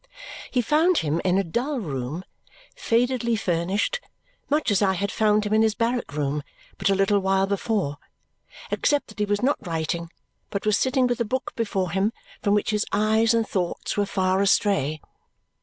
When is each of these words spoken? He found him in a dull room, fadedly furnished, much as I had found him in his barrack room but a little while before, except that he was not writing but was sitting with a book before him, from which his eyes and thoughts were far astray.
He 0.49 0.63
found 0.63 0.97
him 1.05 1.21
in 1.23 1.37
a 1.37 1.43
dull 1.43 1.79
room, 1.79 2.23
fadedly 2.75 3.35
furnished, 3.35 4.01
much 4.49 4.71
as 4.71 4.81
I 4.81 4.93
had 4.93 5.11
found 5.11 5.45
him 5.45 5.53
in 5.53 5.61
his 5.61 5.75
barrack 5.75 6.13
room 6.13 6.41
but 6.79 6.89
a 6.89 6.95
little 6.95 7.19
while 7.19 7.45
before, 7.45 7.99
except 8.71 9.09
that 9.09 9.19
he 9.19 9.25
was 9.25 9.43
not 9.43 9.63
writing 9.67 10.09
but 10.49 10.65
was 10.65 10.75
sitting 10.79 11.05
with 11.05 11.19
a 11.19 11.23
book 11.23 11.53
before 11.55 11.91
him, 11.91 12.13
from 12.41 12.55
which 12.55 12.71
his 12.71 12.83
eyes 12.91 13.35
and 13.35 13.47
thoughts 13.47 13.95
were 13.95 14.07
far 14.07 14.41
astray. 14.41 14.99